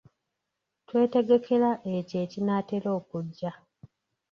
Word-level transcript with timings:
Twetegekera 0.87 1.69
ekyo 1.95 2.17
ekinaatera 2.25 2.89
okujja. 2.99 3.51